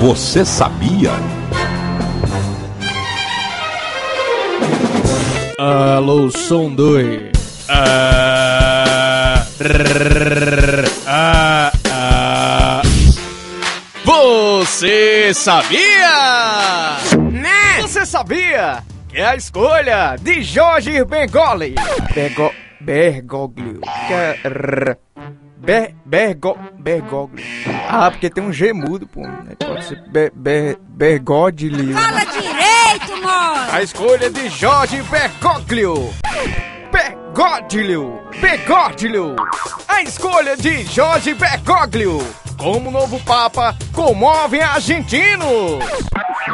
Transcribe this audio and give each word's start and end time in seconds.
Você 0.00 0.44
sabia? 0.44 1.10
Alô, 5.58 6.30
som 6.30 6.72
2. 6.74 7.30
Ah, 7.68 9.46
ah, 11.06 11.72
ah. 11.90 12.82
Você 14.04 15.32
sabia? 15.34 16.96
Né? 17.30 17.82
Você 17.82 18.06
sabia 18.06 18.82
que 19.08 19.20
a 19.20 19.36
escolha 19.36 20.16
de 20.20 20.42
Jorge 20.42 21.04
Bengoli 21.04 21.74
Bergo, 22.14 22.50
Bergoglio 22.80 23.80
que 24.06 24.12
é 24.12 24.38
r- 24.44 24.96
Ber, 25.60 25.94
Bergo, 26.04 26.56
Bergoglio 26.78 27.44
Ah, 27.88 28.10
porque 28.10 28.30
tem 28.30 28.42
um 28.42 28.52
G 28.52 28.72
mudo, 28.72 29.06
pô 29.06 29.20
né? 29.20 29.54
Pode 29.58 29.84
ser 29.84 30.02
Ber, 30.08 30.32
Ber, 30.34 30.78
Bergoglio 30.88 31.94
Fala 31.94 32.24
direito, 32.24 33.22
moço! 33.22 33.74
A 33.74 33.82
escolha 33.82 34.30
de 34.30 34.48
Jorge 34.48 35.02
Bergoglio. 35.02 36.12
Bergoglio. 36.90 38.20
Bergoglio. 38.40 39.36
A 39.86 40.02
escolha 40.02 40.56
de 40.56 40.84
Jorge 40.84 41.34
Bergoglio. 41.34 42.18
Como 42.58 42.90
novo 42.90 43.20
Papa 43.20 43.76
comove 43.94 44.60
argentinos. 44.60 45.78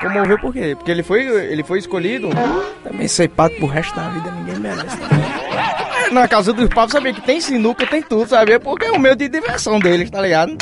Comoveu 0.00 0.38
por 0.38 0.52
quê? 0.52 0.74
Porque 0.74 0.90
ele 0.90 1.02
foi, 1.02 1.26
ele 1.26 1.62
foi 1.62 1.78
escolhido. 1.78 2.30
Também 2.82 3.06
ser 3.06 3.28
pato 3.28 3.54
pro 3.56 3.66
resto 3.66 3.94
da 3.94 4.08
vida, 4.08 4.30
ninguém 4.30 4.58
merece. 4.58 4.96
É, 6.06 6.10
Na 6.10 6.26
casa 6.26 6.52
dos 6.52 6.68
papas, 6.68 6.92
sabia 6.92 7.12
que 7.12 7.20
tem 7.20 7.40
sinuca, 7.40 7.86
tem 7.86 8.02
tudo, 8.02 8.28
sabia? 8.28 8.58
Porque 8.58 8.86
é 8.86 8.92
o 8.92 8.98
meio 8.98 9.14
de 9.14 9.28
diversão 9.28 9.78
deles, 9.78 10.10
tá 10.10 10.20
ligado? 10.20 10.56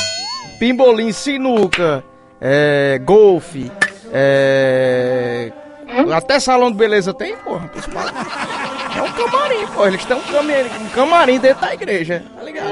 Pimbolim, 0.59 1.11
sinuca, 1.13 2.03
é, 2.41 2.99
golfe, 3.03 3.71
é, 4.11 5.51
até 6.13 6.39
salão 6.39 6.71
de 6.71 6.77
beleza 6.77 7.13
tem, 7.13 7.35
porra. 7.37 7.67
pros. 7.69 7.85
É 7.87 9.01
um 9.01 9.11
camarim, 9.13 9.67
porra. 9.67 9.87
Eles 9.87 10.05
têm 10.05 10.17
um 10.17 10.21
camarim, 10.21 10.69
um 10.81 10.89
camarim 10.89 11.39
dentro 11.39 11.61
da 11.61 11.73
igreja, 11.73 12.23
tá 12.35 12.43
ligado? 12.43 12.69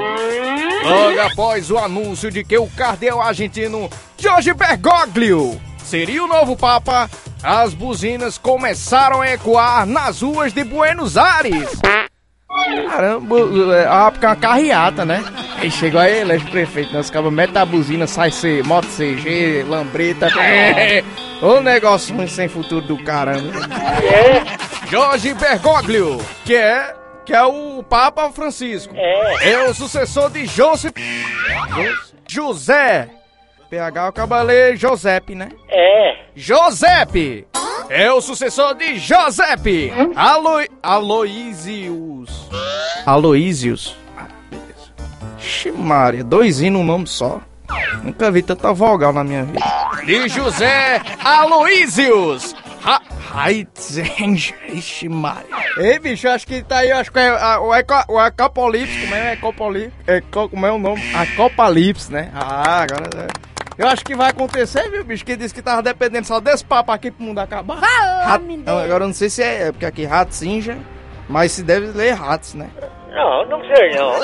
Logo 0.84 1.20
após 1.20 1.70
o 1.70 1.78
anúncio 1.78 2.30
de 2.30 2.44
que 2.44 2.58
o 2.58 2.68
cardeal 2.68 3.20
argentino 3.20 3.88
Jorge 4.18 4.52
Bergoglio 4.52 5.58
seria 5.88 6.22
o 6.22 6.26
novo 6.26 6.54
Papa, 6.54 7.08
as 7.42 7.72
buzinas 7.72 8.36
começaram 8.36 9.22
a 9.22 9.30
ecoar 9.30 9.86
nas 9.86 10.20
ruas 10.20 10.52
de 10.52 10.62
Buenos 10.62 11.16
Aires. 11.16 11.80
Caramba, 12.90 13.36
ah, 13.88 14.10
porque 14.10 14.26
é 14.26 14.28
uma 14.28 14.36
carreata, 14.36 15.06
né? 15.06 15.24
Aí 15.56 15.70
chegou 15.70 15.98
aí, 15.98 16.20
elege 16.20 16.44
o 16.44 16.50
prefeito, 16.50 16.92
nós 16.92 17.08
cabos 17.08 17.32
mete 17.32 17.56
a 17.56 17.64
buzina, 17.64 18.06
sai 18.06 18.30
C, 18.30 18.62
moto 18.64 18.86
CG, 18.86 19.64
lambreta. 19.66 20.28
Ô 21.40 21.60
negócio 21.60 22.14
ruim 22.14 22.26
sem 22.26 22.48
futuro 22.48 22.86
do 22.86 23.02
caramba. 23.02 23.50
Jorge 24.90 25.32
Bergoglio, 25.32 26.18
que 26.44 26.54
é, 26.54 26.94
que 27.24 27.32
é 27.32 27.42
o 27.44 27.82
Papa 27.82 28.30
Francisco. 28.30 28.94
É. 28.94 29.62
o 29.68 29.74
sucessor 29.74 30.30
de 30.30 30.44
José... 30.44 30.92
José. 32.26 33.17
PH 33.70 34.00
é 34.06 34.08
o 34.08 34.12
cabalê 34.12 34.76
Josepe, 34.76 35.34
né? 35.34 35.50
É. 35.68 36.16
Josepe! 36.34 37.46
É 37.90 38.10
o 38.12 38.20
sucessor 38.20 38.74
de 38.74 38.98
Josepe! 38.98 39.92
Alo... 40.16 40.60
Aloísius. 40.82 42.48
Aloísius. 43.04 43.96
Ah, 44.16 44.26
beleza. 44.50 44.92
Ixi, 45.38 45.72
Maria, 45.72 46.24
dois 46.24 46.60
i 46.60 46.70
num 46.70 46.84
nome 46.84 47.06
só. 47.06 47.40
Nunca 48.02 48.30
vi 48.30 48.42
tanta 48.42 48.72
vogal 48.72 49.12
na 49.12 49.22
minha 49.24 49.44
vida. 49.44 49.60
De 50.04 50.28
José 50.28 51.00
Aloísius! 51.22 52.54
Ha... 52.84 53.02
Ixi, 54.72 55.08
Maria. 55.08 55.44
Ei, 55.76 55.98
bicho, 55.98 56.28
acho 56.28 56.46
que 56.46 56.62
tá 56.62 56.78
aí, 56.78 56.90
acho 56.90 57.12
que 57.12 57.18
é 57.18 57.28
a- 57.28 57.60
o, 57.60 57.74
eco, 57.74 57.94
o 58.08 58.20
Ecopolipse, 58.24 59.00
como 59.02 59.14
é 59.14 59.32
Ecopolipse? 59.34 59.92
Eco, 60.06 60.48
como 60.48 60.66
é 60.66 60.72
o 60.72 60.78
nome? 60.78 61.02
Acopalipse, 61.14 62.10
né? 62.12 62.30
Ah, 62.34 62.82
agora... 62.82 63.10
é. 63.24 63.48
Eu 63.78 63.86
acho 63.86 64.04
que 64.04 64.16
vai 64.16 64.30
acontecer, 64.30 64.90
viu, 64.90 65.04
bicho? 65.04 65.24
Que 65.24 65.36
disse 65.36 65.54
que 65.54 65.62
tava 65.62 65.80
dependendo 65.80 66.26
só 66.26 66.40
desse 66.40 66.64
papo 66.64 66.90
aqui 66.90 67.12
pro 67.12 67.24
mundo 67.24 67.38
acabar. 67.38 67.78
Fala, 67.78 68.38
Não, 68.38 68.76
agora 68.78 69.04
eu 69.04 69.06
não 69.06 69.14
sei 69.14 69.30
se 69.30 69.40
é, 69.40 69.68
é 69.68 69.72
porque 69.72 69.86
aqui 69.86 70.04
Ratzinja, 70.04 70.76
mas 71.28 71.52
se 71.52 71.62
deve 71.62 71.86
ler 71.96 72.14
Rats, 72.14 72.54
né? 72.54 72.68
Não, 73.08 73.46
não 73.46 73.60
sei 73.72 73.94
não. 73.94 74.14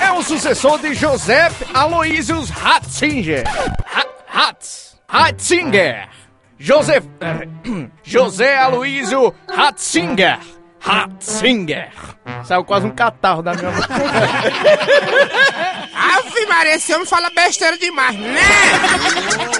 É 0.00 0.10
o 0.12 0.22
sucessor 0.22 0.78
de 0.78 0.94
José 0.94 1.50
Aloysius 1.74 2.48
Ratzinger. 2.48 3.44
Ratz. 4.26 4.98
Ratzinger. 5.06 6.08
José... 6.58 7.02
José 8.02 8.56
Aloysio 8.56 9.34
Ratzinger. 9.48 10.38
Ratzinger. 10.80 11.90
Saiu 12.44 12.64
quase 12.64 12.86
um 12.86 12.90
catarro 12.90 13.42
da 13.42 13.52
minha 13.52 13.70
boca. 13.70 13.88
Esse 16.66 16.94
homem 16.94 17.06
fala 17.06 17.30
besteira 17.30 17.76
demais, 17.76 18.16
né? 18.16 18.40